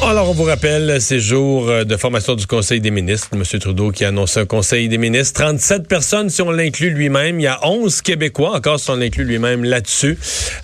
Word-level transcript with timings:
Alors, 0.00 0.30
on 0.30 0.32
vous 0.32 0.44
rappelle 0.44 1.00
ces 1.02 1.18
jours 1.18 1.68
euh, 1.68 1.84
de 1.84 1.96
formation 1.96 2.34
du 2.34 2.46
Conseil 2.46 2.80
des 2.80 2.90
ministres. 2.90 3.28
M. 3.32 3.42
Trudeau 3.60 3.90
qui 3.90 4.04
a 4.04 4.08
annoncé 4.08 4.40
un 4.40 4.46
Conseil 4.46 4.88
des 4.88 4.96
ministres. 4.96 5.42
37 5.42 5.86
personnes 5.86 6.30
si 6.30 6.40
on 6.40 6.50
l'inclut 6.50 6.90
lui-même. 6.90 7.40
Il 7.40 7.42
y 7.42 7.46
a 7.46 7.58
11 7.66 8.00
Québécois 8.00 8.54
encore 8.56 8.80
si 8.80 8.88
on 8.90 8.96
l'inclut 8.96 9.24
lui-même 9.24 9.64
là-dessus. 9.64 10.16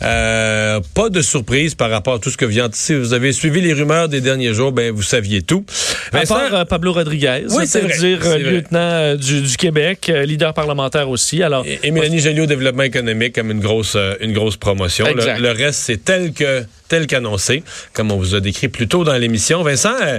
Euh, 0.02 0.80
pas 0.94 1.10
de 1.10 1.20
surprise 1.20 1.74
par 1.74 1.90
rapport 1.90 2.14
à 2.14 2.18
tout 2.20 2.30
ce 2.30 2.36
que 2.38 2.44
vient. 2.46 2.68
Si 2.72 2.94
vous 2.94 3.12
avez 3.12 3.32
suivi 3.32 3.60
les 3.60 3.74
rumeurs 3.74 4.08
des 4.08 4.20
derniers 4.22 4.54
jours, 4.54 4.72
ben 4.72 4.92
vous 4.92 5.02
saviez 5.02 5.42
tout. 5.42 5.66
À 6.12 6.22
part 6.22 6.54
euh, 6.54 6.64
Pablo 6.64 6.92
Rodriguez, 6.92 7.42
Oui, 7.50 7.66
c'est 7.66 7.80
vrai, 7.80 7.98
dire 7.98 8.18
c'est 8.22 8.28
vrai. 8.28 8.38
lieutenant 8.38 8.78
euh, 8.80 9.16
du, 9.16 9.42
du 9.42 9.56
Québec, 9.56 10.10
euh, 10.10 10.24
leader 10.24 10.54
parlementaire 10.54 11.10
aussi. 11.10 11.42
Alors, 11.42 11.66
Et, 11.66 11.80
et 11.82 11.90
Mélanie 11.90 12.40
au 12.40 12.46
développement 12.46 12.84
économique 12.84 13.34
comme 13.34 13.50
une 13.50 13.60
grosse, 13.60 13.94
euh, 13.96 14.14
une 14.20 14.32
grosse 14.32 14.56
promotion. 14.56 15.06
Le 15.14 15.50
reste, 15.50 15.80
c'est 15.80 16.02
tel 16.02 16.32
que 16.32 16.64
tel 16.88 17.06
qu'annoncé, 17.06 17.62
comme 17.92 18.12
on 18.12 18.16
vous 18.16 18.34
a 18.34 18.40
décrit 18.40 18.68
plus 18.68 18.88
tôt 18.88 19.04
dans 19.04 19.16
l'émission. 19.16 19.62
Vincent, 19.62 19.94
euh, 20.02 20.18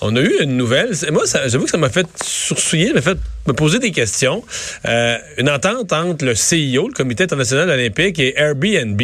on 0.00 0.16
a 0.16 0.20
eu 0.20 0.36
une 0.40 0.56
nouvelle. 0.56 0.92
Moi, 1.12 1.24
j'avoue 1.46 1.64
que 1.64 1.70
ça 1.70 1.78
m'a 1.78 1.90
fait 1.90 2.06
sursouiller, 2.22 2.92
m'a 2.92 3.02
fait 3.02 3.18
me 3.46 3.52
poser 3.52 3.78
des 3.78 3.90
questions. 3.90 4.42
Euh, 4.86 5.16
une 5.38 5.48
entente 5.48 5.92
entre 5.92 6.24
le 6.24 6.34
CIO, 6.34 6.88
le 6.88 6.94
Comité 6.94 7.24
international 7.24 7.68
olympique, 7.70 8.18
et 8.18 8.38
Airbnb. 8.38 9.00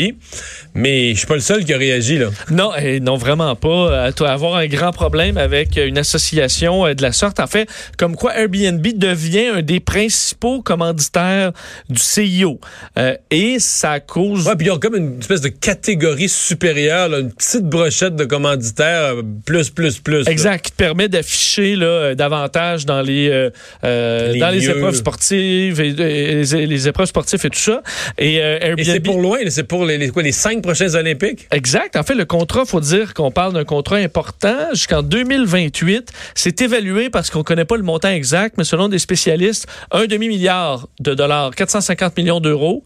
Mais 0.75 1.13
je 1.13 1.19
suis 1.19 1.27
pas 1.27 1.35
le 1.35 1.41
seul 1.41 1.65
qui 1.65 1.73
a 1.73 1.79
réagi, 1.79 2.19
là. 2.19 2.29
Non, 2.51 2.71
eh, 2.79 3.01
non, 3.01 3.17
vraiment 3.17 3.55
pas. 3.57 3.69
Euh, 3.69 4.13
toi, 4.13 4.31
avoir 4.31 4.57
un 4.57 4.67
grand 4.67 4.93
problème 4.93 5.37
avec 5.37 5.77
euh, 5.77 5.87
une 5.87 5.99
association 5.99 6.87
euh, 6.87 6.95
de 6.95 7.03
la 7.03 7.13
sorte. 7.13 7.41
En 7.41 7.47
fait, 7.47 7.69
comme 7.99 8.17
quoi 8.17 8.35
Airbnb 8.37 8.87
devient 8.97 9.49
un 9.57 9.63
des 9.63 9.81
principaux 9.81 10.63
commanditaires 10.63 11.53
du 11.89 12.01
CIO. 12.01 12.61
Euh, 12.99 13.17
et 13.31 13.59
ça 13.59 14.01
cause... 14.01 14.47
Ouais, 14.47 14.57
puis 14.57 14.67
ils 14.67 14.71
ont 14.71 14.79
comme 14.79 14.97
une 14.97 15.19
espèce 15.19 15.41
de 15.41 15.49
catégorie 15.49 16.29
supérieure, 16.29 17.09
là, 17.09 17.19
une 17.19 17.33
petite 17.33 17.65
brochette 17.65 18.17
de 18.17 18.25
commanditaires, 18.25 19.15
plus, 19.45 19.71
plus, 19.71 19.99
plus. 19.99 20.25
là. 20.25 20.31
Exact, 20.31 20.65
qui 20.65 20.73
te 20.73 20.77
permet 20.77 21.09
d'afficher 21.09 21.77
là, 21.77 22.15
davantage 22.15 22.87
dans 22.87 23.03
les, 23.03 23.51
euh, 23.85 24.32
euh, 24.37 24.39
dans 24.39 24.51
les 24.51 24.69
épreuves 24.71 24.95
sportives 24.95 25.81
et, 25.81 25.89
et 25.89 26.45
les, 26.45 26.67
les 26.67 26.89
épreuves 26.89 27.07
sportives 27.07 27.41
et 27.45 27.51
tout 27.51 27.59
ça. 27.59 27.83
Et, 28.19 28.41
euh, 28.43 28.59
Airbnb, 28.61 28.81
Et 28.81 28.85
c'est 28.85 29.01
pour 29.01 29.21
loin, 29.21 29.39
c'est 29.49 29.65
pour 29.65 29.85
les, 29.85 29.99
les- 29.99 30.09
quoi, 30.11 30.23
les 30.23 30.33
cinq 30.33 30.63
prochains 30.63 30.95
Olympiques? 30.95 31.47
Exact. 31.51 31.97
En 31.97 32.03
fait, 32.03 32.15
le 32.15 32.25
contrat, 32.25 32.65
faut 32.65 32.81
dire 32.81 33.15
qu'on 33.15 33.31
parle 33.31 33.53
d'un 33.53 33.65
contrat 33.65 33.97
important 33.97 34.57
jusqu'en 34.73 35.03
2028. 35.03 36.11
C'est 36.35 36.61
évalué 36.63 37.11
parce 37.11 37.31
qu'on 37.31 37.43
connaît 37.43 37.65
pas 37.65 37.77
le 37.77 37.83
montant 37.83 38.09
exact, 38.11 38.55
mais 38.59 38.65
selon 38.65 38.89
des 38.89 38.99
spécialistes, 38.99 39.67
un 39.91 40.07
demi-milliard 40.07 40.89
de 41.01 41.15
dollars, 41.15 41.55
450 41.55 42.17
millions 42.17 42.41
d'euros, 42.41 42.85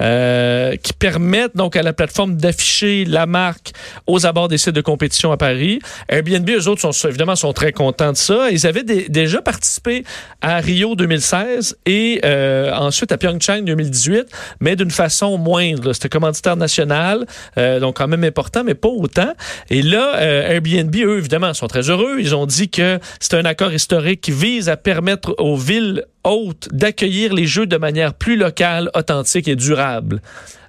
euh, 0.00 0.74
qui 0.82 0.92
permettent 0.92 1.56
donc 1.56 1.76
à 1.76 1.82
la 1.82 1.92
plateforme 1.92 2.36
d'afficher 2.36 3.04
la 3.04 3.26
marque 3.26 3.72
aux 4.06 4.26
abords 4.26 4.48
des 4.48 4.58
sites 4.58 4.70
de 4.74 4.80
compétition 4.80 5.30
à 5.32 5.36
Paris. 5.36 5.78
Airbnb, 6.08 6.48
eux 6.50 6.66
autres, 6.68 6.80
sont, 6.92 7.08
évidemment, 7.08 7.36
sont 7.36 7.52
très 7.52 7.72
contents 7.72 8.12
de 8.12 8.16
ça. 8.16 8.50
Ils 8.50 8.66
avaient 8.66 8.82
dé- 8.82 9.06
déjà 9.08 9.42
participé 9.42 10.04
à 10.40 10.56
Rio 10.58 10.81
2016 10.90 11.78
et 11.86 12.20
euh, 12.24 12.72
ensuite 12.72 13.12
à 13.12 13.18
Pyeongchang 13.18 13.64
2018, 13.64 14.26
mais 14.60 14.76
d'une 14.76 14.90
façon 14.90 15.38
moindre. 15.38 15.92
C'était 15.92 16.08
commanditaire 16.08 16.56
national, 16.56 17.26
euh, 17.58 17.80
donc 17.80 17.96
quand 17.96 18.08
même 18.08 18.24
important, 18.24 18.64
mais 18.64 18.74
pas 18.74 18.88
autant. 18.88 19.32
Et 19.70 19.82
là, 19.82 20.16
euh, 20.16 20.50
Airbnb, 20.50 20.94
eux, 20.96 21.18
évidemment, 21.18 21.54
sont 21.54 21.68
très 21.68 21.88
heureux. 21.90 22.16
Ils 22.18 22.34
ont 22.34 22.46
dit 22.46 22.68
que 22.68 22.98
c'est 23.20 23.34
un 23.34 23.44
accord 23.44 23.72
historique 23.72 24.20
qui 24.20 24.32
vise 24.32 24.68
à 24.68 24.76
permettre 24.76 25.34
aux 25.38 25.56
villes 25.56 26.04
hôtes 26.24 26.68
d'accueillir 26.72 27.34
les 27.34 27.46
jeux 27.46 27.66
de 27.66 27.76
manière 27.76 28.14
plus 28.14 28.36
locale, 28.36 28.90
authentique 28.94 29.48
et 29.48 29.56
durable. 29.56 30.20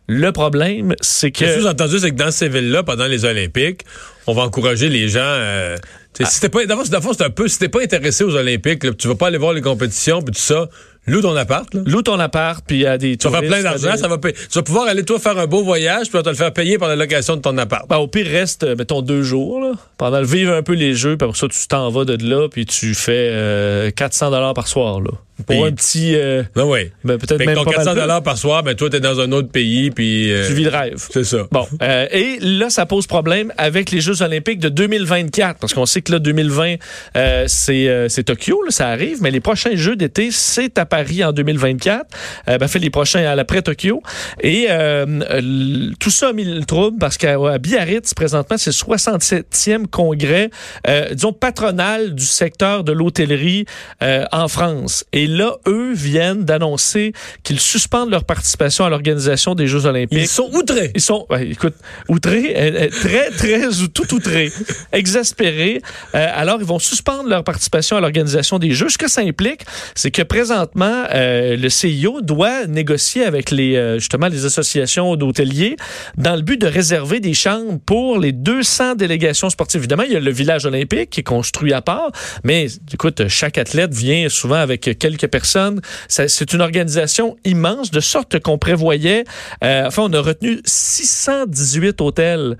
Le 0.07 0.31
problème, 0.31 0.95
c'est 1.01 1.31
que... 1.31 1.45
Le 1.45 1.61
sous-entendu, 1.61 1.99
c'est 1.99 2.11
que 2.11 2.15
dans 2.15 2.31
ces 2.31 2.49
villes-là, 2.49 2.83
pendant 2.83 3.05
les 3.05 3.23
Olympiques, 3.23 3.85
on 4.27 4.33
va 4.33 4.43
encourager 4.43 4.89
les 4.89 5.07
gens. 5.07 5.21
Euh, 5.21 5.77
t'sais, 6.13 6.25
si 6.25 6.39
t'es 6.39 6.49
pas, 6.49 6.65
d'abord, 6.65 6.85
c'est 6.85 7.23
un 7.23 7.29
peu, 7.29 7.47
si 7.47 7.59
t'es 7.59 7.69
pas 7.69 7.81
intéressé 7.81 8.23
aux 8.23 8.35
Olympiques, 8.35 8.83
là, 8.83 8.91
tu 8.93 9.07
vas 9.07 9.15
pas 9.15 9.27
aller 9.27 9.37
voir 9.37 9.53
les 9.53 9.61
compétitions, 9.61 10.21
puis 10.21 10.33
tout 10.33 10.41
ça, 10.41 10.69
loue 11.07 11.21
ton 11.21 11.35
appart. 11.35 11.73
Là. 11.73 11.81
Loue 11.85 12.01
ton 12.01 12.19
appart, 12.19 12.63
puis 12.65 12.77
il 12.77 12.81
y 12.81 12.85
a 12.85 12.97
des 12.97 13.17
Tu 13.17 13.27
vas 13.27 13.39
faire 13.39 13.49
plein 13.49 13.61
d'argent, 13.63 13.91
des- 13.93 13.97
ça 13.97 14.07
va 14.07 14.17
payer. 14.17 14.33
Tu 14.33 14.47
vas 14.55 14.63
pouvoir 14.63 14.87
aller 14.87 15.03
toi 15.03 15.19
faire 15.19 15.37
un 15.37 15.47
beau 15.47 15.63
voyage, 15.63 16.07
puis 16.09 16.15
on 16.15 16.17
va 16.19 16.23
te 16.23 16.29
le 16.29 16.35
faire 16.35 16.53
payer 16.53 16.77
par 16.77 16.89
la 16.89 16.95
location 16.95 17.35
de 17.35 17.41
ton 17.41 17.57
appart. 17.57 17.87
Ben, 17.89 17.97
au 17.97 18.07
pire, 18.07 18.25
reste, 18.27 18.63
euh, 18.63 18.75
mettons, 18.77 19.01
deux 19.01 19.23
jours, 19.23 19.59
là, 19.61 19.71
pendant 19.97 20.19
le 20.19 20.25
vivre 20.25 20.53
un 20.53 20.63
peu 20.63 20.73
les 20.73 20.93
jeux, 20.93 21.17
puis 21.17 21.27
après 21.27 21.37
ça, 21.39 21.47
tu 21.47 21.67
t'en 21.67 21.89
vas 21.89 22.05
de 22.05 22.17
là, 22.27 22.47
puis 22.49 22.65
tu 22.65 22.93
fais 22.95 23.29
euh, 23.31 23.91
400 23.91 24.31
dollars 24.31 24.53
par 24.53 24.67
soir, 24.67 24.99
là. 25.01 25.11
Pour 25.47 25.55
Puis- 25.55 25.63
un 25.63 25.71
petit... 25.71 26.15
euh, 26.15 26.43
Ben 26.55 26.63
oui. 26.63 26.91
ben, 27.03 27.17
peut-être 27.17 27.37
Fait 27.39 27.45
que 27.45 27.49
même 27.49 27.55
ton 27.55 27.63
pas 27.63 27.71
mal 27.71 27.77
400 27.79 27.91
plus. 27.93 28.01
dollars 28.01 28.21
par 28.23 28.37
soir, 28.37 28.61
ben 28.63 28.75
toi, 28.75 28.87
t'es 28.91 28.99
dans 28.99 29.19
un 29.19 29.31
autre 29.31 29.49
pays, 29.49 29.89
puis. 29.89 30.31
euh, 30.31 30.47
Tu 30.47 30.53
vis 30.53 30.63
le 30.65 30.69
rêve. 30.69 31.03
C'est 31.11 31.23
ça. 31.23 31.47
Bon, 31.51 31.67
euh, 31.81 32.05
et 32.11 32.37
là, 32.39 32.69
ça 32.69 32.85
pose 32.85 33.07
problème 33.07 33.51
avec 33.57 33.89
les 33.89 33.99
Jeux 33.99 34.21
olympiques 34.21 34.59
de 34.59 34.69
2024, 34.69 35.59
parce 35.59 35.73
qu'on 35.73 35.87
sait 35.87 36.01
que 36.03 36.11
là, 36.11 36.19
2020, 36.19 36.75
euh, 37.17 37.45
c'est 37.47 37.87
euh, 37.87 38.09
c'est 38.09 38.25
Tokyo, 38.25 38.61
là, 38.63 38.69
ça 38.69 38.89
arrive, 38.89 39.23
mais 39.23 39.31
les 39.31 39.39
prochains 39.39 39.75
Jeux 39.75 39.95
d'été, 39.95 40.29
c'est 40.31 40.77
à 40.77 40.85
Paris 40.93 41.23
en 41.23 41.31
2024, 41.31 42.05
euh, 42.49 42.59
ben, 42.59 42.67
fait 42.67 42.77
les 42.77 42.91
prochains 42.91 43.25
à 43.25 43.33
l'après-Tokyo. 43.33 44.03
Et 44.41 44.67
euh, 44.69 45.89
tout 45.99 46.11
ça 46.11 46.27
a 46.29 46.33
mis 46.33 46.43
le 46.43 46.63
trouble, 46.65 46.99
parce 46.99 47.17
qu'à 47.17 47.57
Biarritz, 47.57 48.13
présentement, 48.13 48.57
c'est 48.59 48.69
le 48.69 48.97
67e 48.97 49.87
congrès, 49.87 50.51
euh, 50.87 51.09
disons, 51.11 51.33
patronal 51.33 52.13
du 52.13 52.25
secteur 52.25 52.83
de 52.83 52.91
l'hôtellerie 52.91 53.65
euh, 54.03 54.25
en 54.31 54.47
France. 54.47 55.03
Et 55.13 55.25
là, 55.25 55.55
eux 55.67 55.93
viennent 55.93 56.45
d'annoncer 56.45 57.13
qu'ils 57.41 57.59
suspendent 57.59 58.11
leur 58.11 58.23
participation 58.23 58.85
à 58.85 58.91
l'organisation 58.91 59.55
des 59.55 59.65
Jeux 59.65 59.87
olympiques. 59.87 60.19
Ils 60.21 60.27
sont 60.27 60.51
outrés. 60.53 60.91
Ils 60.93 61.01
sont, 61.01 61.25
ouais, 61.31 61.47
écoute, 61.47 61.73
outrés, 62.07 62.53
très, 63.01 63.31
très, 63.31 63.81
ou 63.81 63.87
tout 63.87 64.13
outrés, 64.13 64.51
exaspérés. 64.91 65.81
Euh, 66.13 66.27
alors, 66.35 66.57
ils 66.59 66.67
vont 66.67 66.77
suspendre 66.77 67.29
leur 67.29 67.43
participation 67.43 67.97
à 67.97 67.99
l'organisation 67.99 68.59
des 68.59 68.71
Jeux. 68.71 68.89
Ce 68.89 68.99
que 68.99 69.09
ça 69.09 69.21
implique, 69.21 69.61
c'est 69.95 70.11
que 70.11 70.21
présentement, 70.21 70.82
euh, 70.83 71.55
le 71.55 71.69
CIO 71.69 72.21
doit 72.21 72.67
négocier 72.67 73.25
avec 73.25 73.51
les, 73.51 73.75
euh, 73.75 73.99
justement, 73.99 74.27
les 74.27 74.45
associations 74.45 75.15
d'hôteliers 75.15 75.75
dans 76.17 76.35
le 76.35 76.41
but 76.41 76.59
de 76.59 76.67
réserver 76.67 77.19
des 77.19 77.33
chambres 77.33 77.79
pour 77.85 78.19
les 78.19 78.31
200 78.31 78.95
délégations 78.95 79.49
sportives. 79.49 79.81
Évidemment, 79.81 80.03
il 80.03 80.13
y 80.13 80.15
a 80.15 80.19
le 80.19 80.31
village 80.31 80.65
olympique 80.65 81.09
qui 81.11 81.19
est 81.21 81.23
construit 81.23 81.73
à 81.73 81.81
part, 81.81 82.11
mais 82.43 82.67
écoute, 82.93 83.27
chaque 83.27 83.57
athlète 83.57 83.93
vient 83.93 84.29
souvent 84.29 84.55
avec 84.55 84.97
quelques 84.97 85.27
personnes. 85.27 85.81
C'est 86.07 86.53
une 86.53 86.61
organisation 86.61 87.37
immense, 87.45 87.91
de 87.91 87.99
sorte 87.99 88.39
qu'on 88.39 88.57
prévoyait, 88.57 89.23
euh, 89.63 89.87
enfin, 89.87 90.03
on 90.05 90.13
a 90.13 90.21
retenu 90.21 90.59
618 90.65 92.01
hôtels 92.01 92.57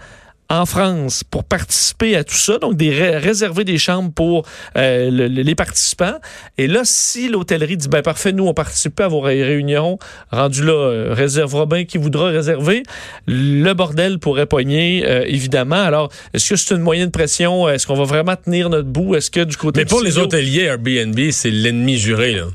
en 0.54 0.66
France 0.68 1.24
pour 1.24 1.44
participer 1.44 2.16
à 2.16 2.24
tout 2.24 2.36
ça, 2.36 2.58
donc 2.60 2.76
des 2.76 2.92
ré- 2.92 3.18
réserver 3.18 3.64
des 3.64 3.78
chambres 3.78 4.12
pour 4.14 4.46
euh, 4.78 5.10
le- 5.10 5.28
le- 5.28 5.42
les 5.42 5.56
participants. 5.56 6.16
Et 6.58 6.68
là, 6.68 6.82
si 6.84 7.28
l'hôtellerie 7.28 7.76
dit 7.78 7.88
ben 7.88 8.02
parfait, 8.04 8.32
nous 8.32 8.46
on 8.46 8.54
participe 8.54 8.96
pas 8.96 9.06
à 9.06 9.08
vos 9.08 9.20
ré- 9.22 9.44
réunions, 9.44 9.98
rendu 10.32 10.64
là, 10.64 10.74
euh, 10.74 11.14
réservera 11.14 11.66
bien 11.66 11.86
qui 11.86 11.98
voudra 11.98 12.28
réserver, 12.28 12.84
le 13.28 13.74
bordel 13.74 14.20
pourrait 14.20 14.46
pogner 14.46 15.04
euh, 15.08 15.24
évidemment. 15.28 15.82
Alors, 15.84 16.10
est-ce 16.34 16.50
que 16.52 16.56
c'est 16.56 16.76
une 16.76 16.82
moyenne 16.82 17.12
pression? 17.12 17.68
Est-ce 17.68 17.88
qu'on 17.88 17.96
va 17.96 18.04
vraiment 18.06 18.36
tenir 18.36 18.70
notre 18.70 18.88
bout? 18.90 19.16
Est-ce 19.16 19.32
que 19.32 19.42
du 19.44 19.58
côté 19.58 19.82
Mais 19.82 19.86
pour 19.86 20.02
les 20.02 20.18
hôteliers, 20.18 20.64
Airbnb, 20.64 21.20
c'est 21.32 21.50
l'ennemi 21.52 21.98
juré, 21.98 22.34
là. 22.34 22.46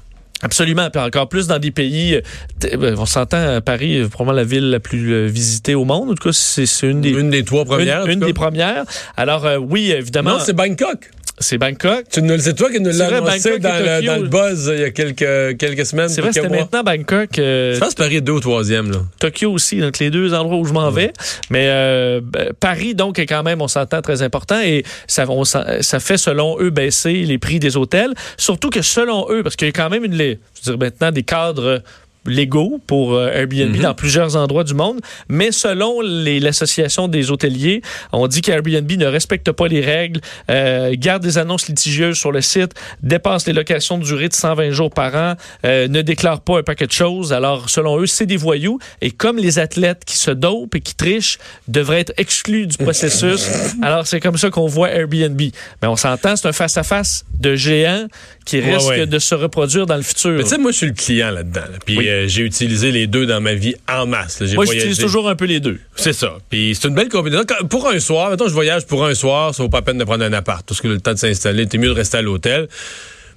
Absolument, 0.42 0.88
puis 0.90 1.00
encore 1.02 1.28
plus 1.28 1.46
dans 1.48 1.58
des 1.58 1.70
pays. 1.72 2.14
euh, 2.14 2.20
t- 2.60 2.76
ben, 2.76 2.94
On 2.98 3.06
s'entend, 3.06 3.38
euh, 3.38 3.60
Paris 3.60 3.96
est 3.96 4.08
probablement 4.08 4.36
la 4.36 4.44
ville 4.44 4.70
la 4.70 4.78
plus 4.80 5.12
euh, 5.12 5.26
visitée 5.26 5.74
au 5.74 5.84
monde. 5.84 6.10
En 6.10 6.14
tout 6.14 6.28
cas, 6.28 6.32
c'est 6.32 6.64
une 6.88 7.00
des 7.00 7.10
Une 7.10 7.30
des 7.30 7.42
trois 7.44 7.64
premières. 7.64 8.06
une, 8.06 8.20
des 8.20 8.32
premières. 8.32 8.84
Alors 9.16 9.46
euh, 9.46 9.56
oui, 9.56 9.90
évidemment, 9.90 10.32
Non, 10.32 10.38
c'est 10.38 10.52
Bangkok. 10.52 11.10
C'est 11.40 11.58
Bangkok. 11.58 12.04
Tu 12.10 12.22
nous- 12.22 12.38
C'est 12.38 12.54
toi 12.54 12.70
qui 12.70 12.80
nous 12.80 12.90
l'as 12.90 13.06
annoncé 13.06 13.58
dans 13.58 13.78
le, 13.78 13.96
Tokyo. 14.00 14.06
dans 14.06 14.22
le 14.22 14.28
buzz 14.28 14.70
il 14.74 14.80
y 14.80 14.84
a 14.84 14.90
quelques, 14.90 15.56
quelques 15.58 15.86
semaines. 15.86 16.08
C'est 16.08 16.20
vrai, 16.20 16.32
c'était 16.32 16.48
maintenant 16.48 16.82
Bangkok, 16.82 17.38
euh, 17.38 17.74
Je 17.74 17.78
pense 17.80 17.94
que 17.94 18.02
Paris 18.02 18.16
est 18.16 18.20
deux 18.20 18.32
ou 18.32 18.40
troisième. 18.40 18.90
Là. 18.90 18.98
Tokyo 19.18 19.50
aussi, 19.52 19.80
donc 19.80 19.98
les 19.98 20.10
deux 20.10 20.34
endroits 20.34 20.58
où 20.58 20.64
je 20.64 20.72
m'en 20.72 20.90
vais. 20.90 21.12
Mais 21.50 21.66
euh, 21.68 22.20
ben, 22.22 22.52
Paris, 22.58 22.94
donc, 22.94 23.18
est 23.18 23.26
quand 23.26 23.42
même, 23.42 23.60
on 23.62 23.68
s'entend, 23.68 24.02
très 24.02 24.22
important 24.22 24.60
et 24.60 24.84
ça, 25.06 25.24
on 25.28 25.44
ça 25.44 26.00
fait, 26.00 26.16
selon 26.16 26.58
eux, 26.60 26.70
baisser 26.70 27.12
les 27.24 27.38
prix 27.38 27.58
des 27.58 27.76
hôtels. 27.76 28.14
Surtout 28.36 28.70
que 28.70 28.82
selon 28.82 29.26
eux, 29.30 29.42
parce 29.42 29.56
qu'il 29.56 29.66
y 29.66 29.70
a 29.70 29.72
quand 29.72 29.90
même 29.90 30.04
une, 30.04 30.14
je 30.16 30.20
veux 30.22 30.36
dire, 30.62 30.78
maintenant 30.78 31.10
des 31.10 31.22
cadres 31.22 31.82
légaux 32.28 32.80
pour 32.86 33.14
euh, 33.14 33.30
Airbnb 33.32 33.74
Mhm. 33.76 33.82
dans 33.82 33.94
plusieurs 33.94 34.36
endroits 34.36 34.64
du 34.64 34.74
monde, 34.74 35.00
mais 35.28 35.50
selon 35.52 36.00
l'association 36.02 37.08
des 37.08 37.30
hôteliers, 37.30 37.82
on 38.12 38.26
dit 38.26 38.40
qu'Airbnb 38.40 38.90
ne 38.92 39.06
respecte 39.06 39.50
pas 39.52 39.68
les 39.68 39.80
règles, 39.80 40.20
euh, 40.50 40.94
garde 40.96 41.22
des 41.22 41.38
annonces 41.38 41.68
litigieuses 41.68 42.16
sur 42.18 42.32
le 42.32 42.40
site, 42.40 42.72
dépasse 43.02 43.46
les 43.46 43.52
locations 43.52 43.98
de 43.98 44.04
durée 44.04 44.28
de 44.28 44.34
120 44.34 44.70
jours 44.70 44.90
par 44.90 45.14
an, 45.14 45.34
euh, 45.64 45.88
ne 45.88 46.02
déclare 46.02 46.40
pas 46.40 46.58
un 46.58 46.62
paquet 46.62 46.86
de 46.86 46.92
choses. 46.92 47.32
Alors, 47.32 47.68
selon 47.70 47.98
eux, 48.00 48.06
c'est 48.06 48.26
des 48.26 48.36
voyous. 48.36 48.78
Et 49.00 49.10
comme 49.10 49.38
les 49.38 49.58
athlètes 49.58 50.02
qui 50.04 50.16
se 50.16 50.30
dopent 50.30 50.74
et 50.74 50.80
qui 50.80 50.94
trichent 50.94 51.38
devraient 51.66 52.00
être 52.00 52.12
exclus 52.16 52.66
du 52.66 52.76
processus, 52.76 53.48
alors 53.82 54.06
c'est 54.06 54.20
comme 54.20 54.36
ça 54.36 54.50
qu'on 54.50 54.66
voit 54.66 54.90
Airbnb. 54.90 55.40
Mais 55.82 55.88
on 55.88 55.96
s'entend, 55.96 56.36
c'est 56.36 56.48
un 56.48 56.52
face-à-face 56.52 57.24
de 57.40 57.54
géants 57.56 58.06
qui 58.44 58.58
Ouais, 58.60 58.74
risque 58.74 58.88
ouais. 58.88 59.06
de 59.06 59.18
se 59.18 59.34
reproduire 59.34 59.86
dans 59.86 59.96
le 59.96 60.02
futur. 60.02 60.30
Mais 60.32 60.42
tu 60.42 60.48
sais, 60.50 60.58
moi, 60.58 60.70
je 60.72 60.76
suis 60.78 60.86
le 60.86 60.92
client 60.94 61.30
là-dedans. 61.30 61.60
là. 61.60 61.78
Puis 61.84 61.98
Oui. 61.98 62.08
euh, 62.08 62.17
j'ai 62.26 62.42
utilisé 62.42 62.90
les 62.90 63.06
deux 63.06 63.26
dans 63.26 63.40
ma 63.40 63.54
vie 63.54 63.74
en 63.88 64.06
masse. 64.06 64.40
Moi, 64.54 64.64
j'utilise 64.64 64.98
toujours 64.98 65.28
un 65.28 65.36
peu 65.36 65.44
les 65.44 65.60
deux. 65.60 65.78
C'est 65.94 66.12
ça. 66.12 66.38
Puis 66.50 66.74
c'est 66.74 66.88
une 66.88 66.94
belle 66.94 67.08
combinaison. 67.08 67.44
Quand- 67.46 67.66
Pour 67.68 67.88
un 67.88 68.00
soir, 68.00 68.30
mettons, 68.30 68.48
je 68.48 68.54
voyage 68.54 68.86
pour 68.86 69.04
un 69.04 69.14
soir, 69.14 69.54
ça 69.54 69.62
vaut 69.62 69.68
pas 69.68 69.78
la 69.78 69.82
peine 69.82 69.98
de 69.98 70.04
prendre 70.04 70.24
un 70.24 70.32
appart. 70.32 70.66
Parce 70.66 70.80
que 70.80 70.88
le 70.88 70.98
temps 71.00 71.12
de 71.14 71.18
s'installer, 71.18 71.66
t'es 71.66 71.78
mieux 71.78 71.88
de 71.88 71.92
rester 71.92 72.16
à 72.18 72.22
l'hôtel. 72.22 72.66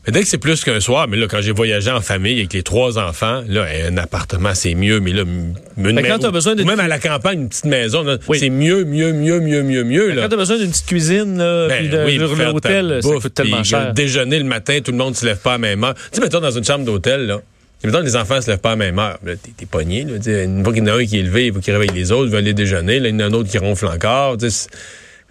Mais 0.07 0.13
dès 0.13 0.21
que 0.21 0.27
c'est 0.27 0.39
plus 0.39 0.63
qu'un 0.63 0.79
soir, 0.79 1.07
mais 1.07 1.15
là, 1.15 1.27
quand 1.29 1.41
j'ai 1.41 1.51
voyagé 1.51 1.91
en 1.91 2.01
famille 2.01 2.39
avec 2.39 2.51
les 2.53 2.63
trois 2.63 2.97
enfants, 2.97 3.43
là, 3.47 3.67
un 3.87 3.97
appartement, 3.97 4.55
c'est 4.55 4.73
mieux, 4.73 4.99
mais 4.99 5.11
là, 5.13 5.21
une 5.21 5.53
Mais 5.77 6.01
quand 6.01 6.17
t'as 6.17 6.31
besoin 6.31 6.55
de- 6.55 6.63
même 6.63 6.79
à 6.79 6.87
la 6.87 6.97
campagne, 6.97 7.41
une 7.41 7.49
petite 7.49 7.65
maison, 7.65 8.03
Oui. 8.27 8.39
c'est 8.39 8.49
mieux, 8.49 8.83
mieux, 8.83 9.13
mieux, 9.13 9.39
mieux, 9.39 9.61
mieux, 9.61 9.83
mieux, 9.83 10.09
là. 10.13 10.23
Quand 10.23 10.29
t'as 10.29 10.37
besoin 10.37 10.57
d'une 10.57 10.71
petite 10.71 10.87
cuisine, 10.87 11.37
là, 11.37 11.67
Ben 11.67 11.77
puis 11.77 11.89
de, 11.89 12.03
oui, 12.03 12.17
l'hôtel, 12.17 12.99
ça 13.03 13.09
coûte 13.11 13.33
tellement 13.35 13.63
cher. 13.63 13.93
Déjeuner 13.93 14.39
le 14.39 14.45
matin, 14.45 14.79
tout 14.83 14.89
le 14.91 14.97
monde 14.97 15.15
se 15.15 15.23
lève 15.23 15.37
pas 15.37 15.53
à 15.53 15.57
même 15.59 15.83
heure. 15.83 15.93
Tu 15.93 16.01
sais, 16.13 16.21
mettons, 16.21 16.39
dans 16.39 16.49
une 16.49 16.63
chambre 16.65 16.83
d'hôtel, 16.83 17.27
là, 17.27 17.39
mettons, 17.83 18.01
les 18.01 18.15
enfants 18.15 18.41
se 18.41 18.49
lèvent 18.49 18.59
pas 18.59 18.71
à 18.71 18.75
même 18.75 18.97
heure. 18.99 19.19
T'es, 19.57 19.65
pogné, 19.65 20.03
là. 20.03 20.17
Une 20.43 20.63
fois 20.63 20.73
qu'il 20.73 20.83
y 20.83 20.89
en 20.89 20.93
a 20.93 20.97
un 20.97 21.05
qui 21.05 21.17
est 21.17 21.19
élevé, 21.19 21.47
il 21.47 21.53
faut 21.53 21.59
qu'il 21.59 21.73
réveille 21.73 21.91
les 21.95 22.11
autres, 22.11 22.25
il 22.25 22.31
va 22.31 22.37
aller 22.39 22.53
déjeuner. 22.53 22.99
Là, 22.99 23.09
il 23.09 23.15
y 23.15 23.17
en 23.17 23.19
a 23.19 23.25
un 23.25 23.33
autre 23.33 23.49
qui 23.49 23.57
ronfle 23.57 23.87
encore. 23.87 24.37
Tu 24.37 24.49
sais, 24.49 24.67
c'est- 24.69 24.69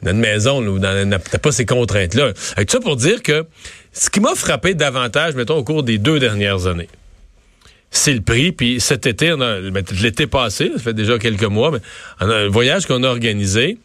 dans 0.02 0.12
une 0.12 0.18
maison, 0.18 0.60
là, 0.60 1.18
t'as 1.18 1.38
pas 1.38 1.52
ces 1.52 1.66
contraintes-là. 1.66 2.32
Avec 2.56 2.70
ça 2.70 2.80
pour 2.80 2.96
dire 2.96 3.22
que 3.22 3.44
ce 3.92 4.08
qui 4.08 4.20
m'a 4.20 4.34
frappé 4.34 4.74
davantage, 4.74 5.34
mettons, 5.34 5.56
au 5.56 5.64
cours 5.64 5.82
des 5.82 5.98
deux 5.98 6.18
dernières 6.18 6.66
années, 6.66 6.88
c'est 7.90 8.14
le 8.14 8.22
prix. 8.22 8.52
Puis 8.52 8.80
cet 8.80 9.06
été, 9.06 9.36
ben, 9.36 9.84
l'été 10.00 10.26
passé, 10.26 10.70
ça 10.74 10.82
fait 10.82 10.94
déjà 10.94 11.18
quelques 11.18 11.44
mois, 11.44 11.70
mais 11.70 11.80
on 12.20 12.30
a 12.30 12.34
un 12.34 12.48
voyage 12.48 12.86
qu'on 12.86 13.02
a 13.02 13.08
organisé. 13.08 13.78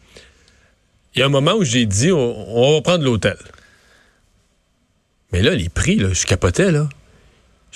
Il 1.14 1.20
y 1.20 1.22
a 1.22 1.26
un 1.26 1.30
moment 1.30 1.52
où 1.54 1.64
j'ai 1.64 1.84
dit, 1.86 2.12
on, 2.12 2.56
on 2.56 2.74
va 2.74 2.80
prendre 2.80 3.04
l'hôtel. 3.04 3.36
Mais 5.32 5.42
là, 5.42 5.54
les 5.54 5.68
prix, 5.68 5.96
là, 5.96 6.08
je 6.12 6.24
capotais, 6.24 6.70
là. 6.70 6.88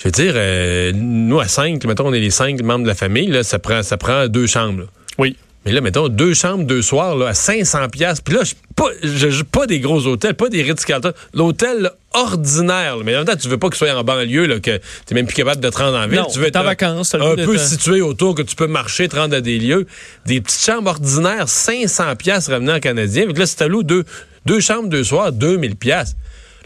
Je 0.01 0.07
veux 0.07 0.11
dire, 0.11 0.33
euh, 0.35 0.91
nous, 0.95 1.39
à 1.39 1.47
cinq, 1.47 1.85
mettons, 1.85 2.07
on 2.07 2.13
est 2.13 2.19
les 2.19 2.31
cinq 2.31 2.61
membres 2.63 2.83
de 2.83 2.87
la 2.89 2.95
famille, 2.95 3.27
là, 3.27 3.43
ça 3.43 3.59
prend, 3.59 3.83
ça 3.83 3.97
prend 3.97 4.27
deux 4.27 4.47
chambres. 4.47 4.81
là. 4.81 4.85
Oui. 5.19 5.35
Mais 5.63 5.71
là, 5.71 5.81
mettons, 5.81 6.07
deux 6.07 6.33
chambres, 6.33 6.63
deux 6.63 6.81
soirs, 6.81 7.15
là, 7.15 7.27
à 7.27 7.33
500 7.35 7.87
pièces. 7.89 8.19
Puis 8.19 8.33
là, 8.33 8.41
je 8.43 8.55
pas, 8.75 8.87
je- 9.03 9.29
je- 9.29 9.43
pas 9.43 9.67
des 9.67 9.79
gros 9.79 10.07
hôtels, 10.07 10.33
pas 10.33 10.49
des 10.49 10.63
Ritz-Carlton. 10.63 11.13
L'hôtel 11.35 11.91
ordinaire. 12.15 12.97
là. 12.97 13.03
Mais 13.05 13.13
en 13.15 13.19
même 13.19 13.27
temps, 13.27 13.35
tu 13.39 13.47
veux 13.47 13.59
pas 13.59 13.67
qu'il 13.69 13.77
soit 13.77 13.91
en 13.93 14.03
banlieue, 14.03 14.47
là, 14.47 14.59
que 14.59 14.79
t'es 15.05 15.13
même 15.13 15.27
plus 15.27 15.35
capable 15.35 15.61
de 15.61 15.69
te 15.69 15.77
rendre 15.77 15.97
en 15.97 16.07
ville. 16.07 16.17
Non, 16.19 16.25
tu 16.25 16.39
veux 16.39 16.49
t'es 16.49 16.57
en 16.57 16.61
être, 16.61 16.65
vacances, 16.65 17.13
Un 17.13 17.35
peu 17.35 17.45
d'être- 17.45 17.59
situé 17.59 18.01
autour, 18.01 18.33
que 18.33 18.41
tu 18.41 18.55
peux 18.55 18.65
marcher, 18.65 19.07
te 19.07 19.15
rendre 19.15 19.35
à 19.35 19.41
des 19.41 19.59
lieux. 19.59 19.85
Des 20.25 20.41
petites 20.41 20.61
chambres 20.65 20.89
ordinaires, 20.89 21.47
500 21.47 22.15
pièces 22.15 22.47
revenant 22.49 22.77
en 22.77 22.79
canadien. 22.79 23.25
Mais 23.27 23.33
là, 23.33 23.45
si 23.45 23.55
loué 23.65 23.83
deux, 23.83 24.03
deux 24.47 24.61
chambres, 24.61 24.89
deux 24.89 25.03
soirs, 25.03 25.31
2000 25.31 25.75
pièces. 25.75 26.15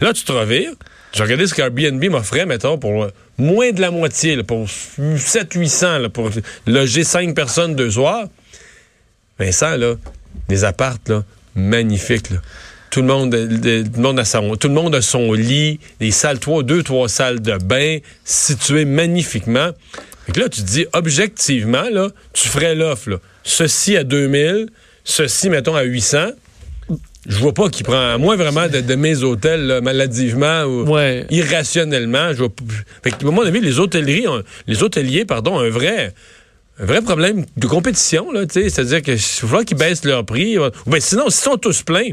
Là, 0.00 0.14
tu 0.14 0.24
te 0.24 0.32
revires. 0.32 0.72
J'ai 1.16 1.22
regardé 1.22 1.46
ce 1.46 1.54
qu'Airbnb 1.54 2.04
m'offrait, 2.10 2.44
mettons, 2.44 2.76
pour 2.76 3.06
moins 3.38 3.72
de 3.72 3.80
la 3.80 3.90
moitié, 3.90 4.42
pour 4.42 4.66
700-800, 4.66 6.02
là, 6.02 6.08
pour 6.10 6.28
loger 6.66 7.04
cinq 7.04 7.34
personnes 7.34 7.74
deux 7.74 7.90
soirs. 7.90 8.26
Vincent, 9.38 9.76
là, 9.76 9.94
des 10.50 10.64
appartes, 10.64 11.08
là, 11.08 11.24
magnifiques, 11.54 12.28
là. 12.28 12.42
Tout 12.90 13.00
le 13.00 13.06
monde, 13.06 13.34
euh, 13.34 13.84
monde 13.96 14.18
a 14.20 14.26
son, 14.26 14.56
tout 14.56 14.68
le 14.68 14.74
monde 14.74 14.94
a 14.94 15.00
son 15.00 15.32
lit, 15.32 15.80
des 16.00 16.10
salles, 16.10 16.38
trois, 16.38 16.62
deux, 16.62 16.82
trois 16.82 17.08
salles 17.08 17.40
de 17.40 17.56
bain, 17.56 17.98
situées 18.26 18.84
magnifiquement. 18.84 19.70
Fait 20.26 20.32
que 20.32 20.40
là, 20.40 20.50
tu 20.50 20.60
te 20.60 20.66
dis, 20.66 20.84
objectivement, 20.92 21.88
là, 21.90 22.10
tu 22.34 22.46
ferais 22.46 22.74
l'offre, 22.74 23.08
là. 23.08 23.16
Ceci 23.42 23.96
à 23.96 24.04
2000, 24.04 24.68
ceci, 25.02 25.48
mettons, 25.48 25.76
à 25.76 25.82
800. 25.82 26.32
Je 27.28 27.38
vois 27.38 27.52
pas 27.52 27.68
qui 27.68 27.82
prend, 27.82 28.14
à 28.14 28.18
moins 28.18 28.36
vraiment 28.36 28.68
de, 28.68 28.80
de 28.80 28.94
mes 28.94 29.22
hôtels, 29.24 29.66
là, 29.66 29.80
maladivement 29.80 30.62
ou 30.64 30.88
Ouais. 30.88 31.26
irrationnellement. 31.30 32.32
Je 32.32 32.38
vois, 32.38 32.48
fait 33.02 33.10
que, 33.10 33.26
à 33.26 33.30
mon 33.30 33.42
avis, 33.42 33.60
les 33.60 33.78
hôtelleries, 33.80 34.28
ont- 34.28 34.42
les 34.66 34.82
hôteliers, 34.82 35.24
pardon, 35.24 35.56
ont 35.56 35.60
un 35.60 35.68
vrai, 35.70 36.14
un 36.78 36.84
vrai 36.84 37.02
problème 37.02 37.44
de 37.56 37.66
compétition, 37.66 38.30
là. 38.30 38.42
C'est-à-dire 38.48 39.02
qu'il 39.02 39.18
falloir 39.18 39.64
qu'ils 39.64 39.76
baissent 39.76 40.04
leur 40.04 40.24
prix. 40.24 40.56
Ou 40.58 40.70
ben, 40.86 41.00
sinon, 41.00 41.28
s'ils 41.30 41.42
sont 41.44 41.56
tous 41.56 41.82
pleins, 41.82 42.10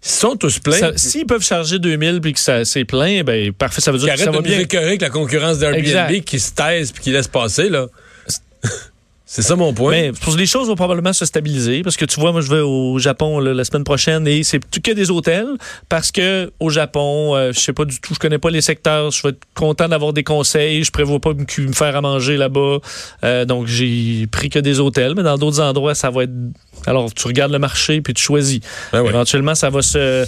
s'ils 0.00 0.18
sont 0.20 0.36
tous 0.36 0.60
pleins, 0.60 0.92
S'ils 0.96 1.26
peuvent 1.26 1.44
charger 1.44 1.78
2000 1.78 2.20
puis 2.22 2.32
que 2.32 2.40
ça 2.40 2.64
c'est 2.64 2.84
plein, 2.84 3.22
ben 3.24 3.52
parfait, 3.52 3.80
ça 3.80 3.92
veut 3.92 3.98
dire 3.98 4.12
que 4.14 4.18
ça 4.18 4.26
va 4.26 4.30
de 4.30 4.36
nous 4.36 4.42
bien. 4.42 4.60
écœurer 4.60 4.86
avec 4.86 5.00
la 5.02 5.10
concurrence 5.10 5.58
d'Airbnb, 5.58 6.20
qui 6.24 6.38
se 6.40 6.52
taise 6.52 6.92
puis 6.92 7.02
qui 7.02 7.10
laisse 7.10 7.28
passer, 7.28 7.68
là. 7.68 7.86
C'est 9.30 9.42
ça 9.42 9.56
mon 9.56 9.74
point. 9.74 9.90
Mais 9.90 10.12
les 10.38 10.46
choses 10.46 10.68
vont 10.68 10.74
probablement 10.74 11.12
se 11.12 11.26
stabiliser 11.26 11.82
parce 11.82 11.98
que 11.98 12.06
tu 12.06 12.18
vois, 12.18 12.32
moi 12.32 12.40
je 12.40 12.48
vais 12.48 12.60
au 12.60 12.98
Japon 12.98 13.40
là, 13.40 13.52
la 13.52 13.64
semaine 13.64 13.84
prochaine 13.84 14.26
et 14.26 14.42
c'est 14.42 14.58
que 14.58 14.92
des 14.92 15.10
hôtels 15.10 15.48
parce 15.90 16.10
que 16.10 16.50
au 16.60 16.70
Japon, 16.70 17.36
euh, 17.36 17.52
je 17.52 17.60
sais 17.60 17.74
pas 17.74 17.84
du 17.84 18.00
tout, 18.00 18.14
je 18.14 18.18
connais 18.18 18.38
pas 18.38 18.48
les 18.48 18.62
secteurs, 18.62 19.10
je 19.10 19.22
vais 19.22 19.28
être 19.28 19.42
content 19.54 19.86
d'avoir 19.86 20.14
des 20.14 20.24
conseils, 20.24 20.82
je 20.82 20.90
prévois 20.90 21.20
pas 21.20 21.34
me, 21.34 21.44
me 21.66 21.72
faire 21.74 21.94
à 21.94 22.00
manger 22.00 22.38
là-bas, 22.38 22.78
Euh, 23.22 23.44
donc 23.44 23.66
j'ai 23.66 24.26
pris 24.28 24.48
que 24.48 24.60
des 24.60 24.80
hôtels, 24.80 25.12
mais 25.14 25.22
dans 25.22 25.36
d'autres 25.36 25.60
endroits 25.60 25.94
ça 25.94 26.08
va 26.08 26.22
être. 26.22 26.32
Alors 26.86 27.12
tu 27.12 27.26
regardes 27.26 27.52
le 27.52 27.58
marché 27.58 28.00
puis 28.00 28.14
tu 28.14 28.22
choisis. 28.22 28.60
Ben. 28.92 29.04
Éventuellement 29.04 29.54
ça 29.54 29.70
va 29.70 29.82
se 29.82 30.24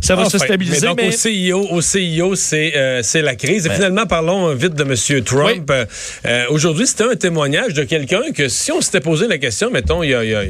ça 0.00 0.14
va 0.14 0.22
se 0.28 0.36
Enfin, 0.36 0.46
stabiliser. 0.46 0.80
Mais 0.82 0.86
donc, 0.88 0.96
mais- 1.00 1.08
au 1.08 1.12
CIO, 1.12 1.66
au 1.70 1.80
CIO 1.80 2.34
c'est 2.36 2.72
euh, 2.76 3.02
la 3.22 3.34
crise. 3.34 3.66
Et 3.66 3.70
finalement, 3.70 4.06
parlons 4.06 4.54
vite 4.54 4.74
de 4.74 4.82
M. 4.84 5.22
Trump. 5.24 5.70
Euh, 5.70 5.84
euh, 6.26 6.44
Aujourd'hui, 6.50 6.86
c'était 6.86 7.04
un 7.04 7.16
témoignage 7.16 7.74
de 7.74 7.82
quelqu'un 7.84 8.22
que 8.34 8.48
si 8.48 8.72
on 8.72 8.80
s'était 8.80 9.00
posé 9.00 9.26
la 9.28 9.38
question, 9.38 9.70
mettons, 9.70 10.02
il 10.02 10.10
y 10.10 10.14
a, 10.14 10.24
il 10.24 10.30
y 10.30 10.34
a- 10.34 10.42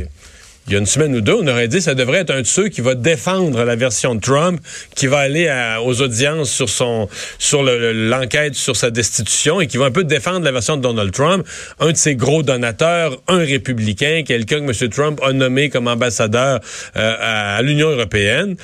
il 0.69 0.73
y 0.73 0.77
a 0.77 0.81
une 0.81 0.87
semaine 0.87 1.15
ou 1.17 1.21
deux, 1.23 1.35
on 1.35 1.47
aurait 1.47 1.67
dit 1.69 1.79
que 1.79 1.83
ça 1.83 1.95
devrait 1.95 2.19
être 2.19 2.31
un 2.31 2.43
de 2.43 2.47
ceux 2.47 2.69
qui 2.69 2.81
va 2.83 2.95
défendre 2.95 3.65
la 3.65 3.75
version 3.77 4.15
de 4.15 4.21
Trump, 4.21 4.61
qui 4.95 5.07
va 5.07 5.19
aller 5.19 5.51
aux 5.85 6.03
audiences 6.03 6.51
sur 6.51 6.69
son 6.69 7.09
sur 7.39 7.63
le- 7.63 7.79
le- 7.79 8.09
l'enquête 8.09 8.55
sur 8.55 8.77
sa 8.77 8.91
destitution 8.91 9.61
et 9.61 9.67
qui 9.67 9.79
va 9.79 9.87
un 9.87 9.91
peu 9.91 10.05
défendre 10.05 10.45
la 10.45 10.53
version 10.53 10.77
de 10.77 10.83
Donald 10.83 11.11
Trump. 11.13 11.47
Un 11.81 11.93
de 11.93 11.97
ses 11.97 12.17
gros 12.17 12.43
donateurs, 12.43 13.17
un 13.29 13.39
républicain, 13.39 14.23
quelqu'un 14.27 14.61
que 14.67 14.85
M. 14.85 14.91
Trump 14.91 15.21
a 15.25 15.33
nommé 15.33 15.71
comme 15.71 15.89
ambassadeur 15.89 16.61
euh, 16.97 17.15
à, 17.21 17.63
l'Union 17.63 17.89
européenne, 17.91 18.57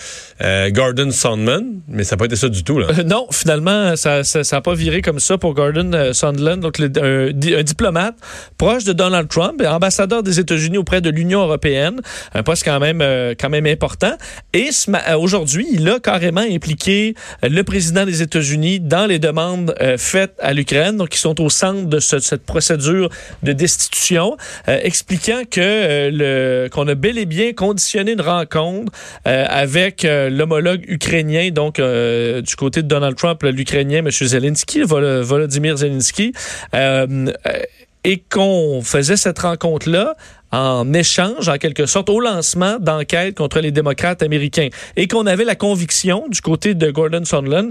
euh, 0.43 0.71
Gordon 0.71 1.11
Sondland, 1.11 1.65
mais 1.89 2.05
ça 2.05 2.17
n'a 2.17 2.19
pas 2.19 2.27
été 2.27 2.37
ça 2.37 2.49
du 2.49 2.65
tout. 2.65 2.79
Là. 2.79 2.89
Euh, 2.99 3.03
non, 3.03 3.27
finalement, 3.33 3.97
ça 3.97 4.21
n'a 4.53 4.61
pas 4.61 4.75
viré 4.75 5.01
comme 5.01 5.21
ça 5.21 5.39
pour 5.39 5.55
Gordon 5.55 6.13
Sondland, 6.13 6.59
donc 6.59 6.79
un, 6.81 7.29
un 7.29 7.63
diplomate 7.63 8.15
proche 8.59 8.85
de 8.85 8.93
Donald 8.93 9.29
Trump, 9.29 9.63
ambassadeur 9.67 10.23
des 10.23 10.39
États-Unis 10.41 10.79
auprès 10.79 11.01
de 11.01 11.11
l'Union 11.11 11.41
européenne, 11.43 11.94
un 12.35 12.43
poste 12.43 12.65
quand 12.65 12.81
même 12.81 13.01
euh, 13.03 13.35
quand 13.39 13.51
même 13.51 13.67
important. 13.67 14.13
Et 14.53 14.71
euh, 14.89 15.17
aujourd'hui, 15.17 15.67
il 15.73 15.89
a 15.89 15.99
carrément 16.01 16.41
impliqué 16.41 17.15
euh, 17.45 17.49
le 17.49 17.63
président 17.65 18.05
des 18.05 18.23
États-Unis 18.23 18.81
dans 18.81 19.07
les 19.07 19.19
demandes 19.19 19.75
faites 19.99 20.35
à 20.41 20.53
l'Ukraine, 20.53 20.97
donc 20.97 21.11
qui 21.11 21.19
sont 21.19 21.41
au 21.41 21.49
centre 21.51 21.87
de 21.89 21.99
ce- 22.01 22.19
cette 22.19 22.45
procédure 22.45 23.09
de 23.43 23.53
destitution, 23.53 24.37
expliquant 24.67 25.43
que 25.51 26.69
qu'on 26.69 26.89
a 26.89 26.95
bel 26.95 27.19
et 27.19 27.27
bien 27.27 27.53
conditionné 27.53 28.13
une 28.13 28.21
rencontre 28.21 28.93
avec 29.25 30.07
l'homologue 30.07 30.85
ukrainien, 30.89 31.51
donc 31.51 31.81
du 31.81 32.57
côté 32.57 32.83
de 32.83 32.89
Donald 32.89 33.17
Trump, 33.17 33.43
l'Ukrainien, 33.43 33.99
M. 33.99 34.11
Zelensky, 34.11 34.83
Vol- 34.83 35.21
Volodymyr 35.21 35.77
Zelensky, 35.77 36.33
et 38.07 38.23
qu'on 38.31 38.83
faisait 38.83 39.17
cette 39.17 39.39
rencontre-là 39.39 40.15
en 40.55 40.93
échange, 40.93 41.49
en 41.49 41.59
quelque 41.59 41.87
sorte, 41.87 42.09
au 42.09 42.21
lancement 42.21 42.79
d'enquêtes 42.79 43.37
contre 43.37 43.59
les 43.59 43.73
démocrates 43.73 44.23
américains. 44.23 44.69
Et 44.97 45.09
qu'on 45.09 45.27
avait 45.27 45.45
la 45.45 45.57
conviction, 45.57 46.27
du 46.29 46.41
côté 46.41 46.75
de 46.75 46.91
Gordon 46.91 47.25
Sondland, 47.25 47.71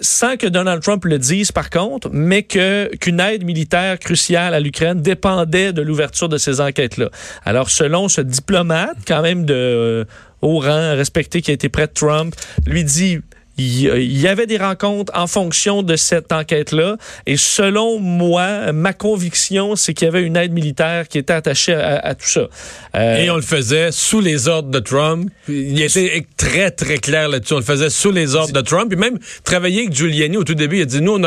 sans 0.00 0.36
que 0.36 0.46
Donald 0.46 0.82
Trump 0.82 1.04
le 1.04 1.18
dise 1.18 1.52
par 1.52 1.68
contre, 1.68 2.08
mais 2.10 2.42
que 2.42 2.90
qu'une 2.96 3.20
aide 3.20 3.44
militaire 3.44 3.98
cruciale 3.98 4.54
à 4.54 4.60
l'Ukraine 4.60 5.02
dépendait 5.02 5.74
de 5.74 5.82
l'ouverture 5.82 6.30
de 6.30 6.38
ces 6.38 6.60
enquêtes-là. 6.60 7.10
Alors, 7.44 7.68
selon 7.68 8.08
ce 8.08 8.22
diplomate, 8.22 8.96
quand 9.06 9.20
même 9.20 9.44
de 9.44 9.54
euh, 9.54 10.04
haut 10.40 10.58
rang, 10.58 10.96
respecté, 10.96 11.42
qui 11.42 11.50
a 11.50 11.54
été 11.54 11.68
près 11.68 11.86
de 11.86 11.92
Trump, 11.92 12.34
lui 12.66 12.84
dit... 12.84 13.18
il, 13.62 14.20
y 14.20 14.28
avait 14.28 14.46
des 14.46 14.58
rencontres 14.58 15.12
en 15.16 15.26
fonction 15.26 15.82
de 15.82 15.96
cette 15.96 16.32
enquête-là. 16.32 16.96
Et 17.26 17.36
selon 17.36 17.98
moi, 17.98 18.72
ma 18.72 18.92
conviction, 18.92 19.76
c'est 19.76 19.94
qu'il 19.94 20.06
y 20.06 20.08
avait 20.08 20.22
une 20.22 20.36
aide 20.36 20.52
militaire 20.52 21.08
qui 21.08 21.18
était 21.18 21.32
attachée 21.32 21.74
à, 21.74 21.98
à 21.98 22.14
tout 22.14 22.28
ça. 22.28 22.48
Euh, 22.94 23.16
Et 23.16 23.30
on 23.30 23.36
le 23.36 23.42
faisait 23.42 23.90
sous 23.90 24.20
les 24.20 24.48
ordres 24.48 24.70
de 24.70 24.78
Trump. 24.78 25.30
Il 25.48 25.80
était 25.80 26.24
très, 26.36 26.70
très 26.70 26.98
clair 26.98 27.28
là-dessus. 27.28 27.54
On 27.54 27.58
le 27.58 27.64
faisait 27.64 27.90
sous 27.90 28.12
les 28.12 28.34
ordres 28.34 28.52
de 28.52 28.60
Trump. 28.60 28.88
Puis 28.90 28.98
même 28.98 29.18
travailler 29.44 29.80
avec 29.80 29.94
Giuliani 29.94 30.36
au 30.36 30.44
tout 30.44 30.54
début, 30.54 30.78
il 30.78 30.82
a 30.82 30.84
dit, 30.84 31.00
nous, 31.00 31.12
on 31.12 31.22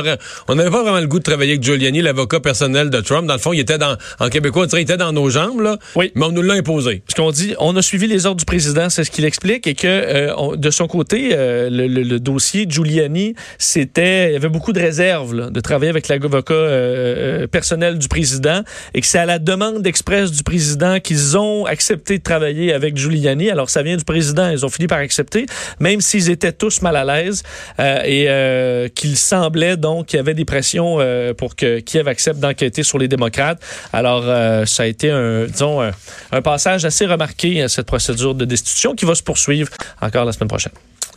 on 0.47 0.55
n'avait 0.55 0.69
pas 0.69 0.83
vraiment 0.83 0.99
le 0.99 1.07
goût 1.07 1.19
de 1.19 1.23
travailler 1.23 1.53
avec 1.53 1.63
Giuliani, 1.63 2.01
l'avocat 2.01 2.39
personnel 2.39 2.89
de 2.89 3.01
Trump. 3.01 3.27
Dans 3.27 3.33
le 3.33 3.39
fond, 3.39 3.53
il 3.53 3.59
était 3.59 3.77
dans, 3.77 3.95
en 4.19 4.29
québécois, 4.29 4.67
il 4.71 4.79
était 4.79 4.97
dans 4.97 5.11
nos 5.11 5.29
jambes, 5.29 5.61
là. 5.61 5.77
Oui. 5.95 6.11
Mais 6.15 6.25
on 6.25 6.31
nous 6.31 6.41
l'a 6.41 6.55
imposé. 6.55 7.03
Ce 7.07 7.15
qu'on 7.15 7.31
dit, 7.31 7.55
on 7.59 7.75
a 7.75 7.81
suivi 7.81 8.07
les 8.07 8.25
ordres 8.25 8.39
du 8.39 8.45
président, 8.45 8.89
c'est 8.89 9.03
ce 9.03 9.11
qu'il 9.11 9.25
explique, 9.25 9.67
et 9.67 9.75
que 9.75 9.87
euh, 9.87 10.33
on, 10.37 10.55
de 10.55 10.69
son 10.69 10.87
côté, 10.87 11.29
euh, 11.31 11.69
le, 11.69 11.87
le, 11.87 12.03
le, 12.03 12.19
dossier 12.31 12.65
Giuliani, 12.67 13.35
c'était, 13.57 14.29
il 14.29 14.33
y 14.33 14.39
avait 14.41 14.49
beaucoup 14.49 14.73
de 14.73 14.81
réserves 14.87 15.33
là, 15.33 15.45
de 15.49 15.61
travailler 15.61 15.91
avec 15.95 16.07
l'avocat 16.09 16.53
euh, 16.53 17.47
personnel 17.47 17.93
du 17.97 18.07
président, 18.15 18.61
et 18.93 18.99
que 19.01 19.07
c'est 19.07 19.19
à 19.19 19.29
la 19.33 19.39
demande 19.39 19.85
express 19.87 20.31
du 20.31 20.43
président 20.43 20.99
qu'ils 20.99 21.37
ont 21.37 21.65
accepté 21.75 22.17
de 22.17 22.23
travailler 22.31 22.73
avec 22.73 22.97
Giuliani. 22.97 23.49
Alors 23.49 23.69
ça 23.69 23.81
vient 23.83 23.97
du 23.97 24.03
président, 24.03 24.49
ils 24.49 24.65
ont 24.65 24.69
fini 24.77 24.87
par 24.87 24.99
accepter, 24.99 25.45
même 25.79 26.01
s'ils 26.01 26.29
étaient 26.29 26.51
tous 26.63 26.81
mal 26.81 26.95
à 26.95 27.05
l'aise 27.09 27.43
euh, 27.79 28.15
et 28.15 28.25
euh, 28.27 28.89
qu'il 28.97 29.15
semblait 29.15 29.77
donc 29.77 30.07
qu'il 30.07 30.17
y 30.17 30.23
avait 30.25 30.33
des 30.33 30.45
pressions 30.45 30.97
euh, 30.99 31.33
pour 31.33 31.55
que 31.55 31.79
Kiev 31.79 32.07
accepte 32.07 32.39
d'enquêter 32.39 32.83
sur 32.83 32.97
les 32.97 33.07
démocrates. 33.07 33.61
Alors 33.93 34.23
euh, 34.25 34.65
ça 34.65 34.83
a 34.83 34.87
été 34.87 35.11
un, 35.11 35.45
disons, 35.45 35.81
un, 35.81 35.91
un 36.31 36.41
passage 36.41 36.85
assez 36.85 37.05
remarqué 37.05 37.61
à 37.61 37.69
cette 37.69 37.87
procédure 37.87 38.33
de 38.35 38.45
destitution 38.45 38.95
qui 38.95 39.05
va 39.05 39.15
se 39.15 39.23
poursuivre 39.23 39.69
encore 40.01 40.25
la 40.25 40.31
semaine 40.31 40.49
prochaine. 40.49 40.73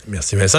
Merci 0.07 0.35
Vincent. 0.35 0.57